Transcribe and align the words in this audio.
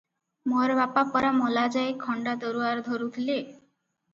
ମୋର 0.53 0.77
ବାପା 0.79 1.03
ପରା 1.17 1.29
ମଲାଯାଏ 1.41 1.93
ଖଣ୍ଡା 2.07 2.35
ତରୁଆର 2.45 2.85
ଧରୁଥିଲେ?" 2.89 3.37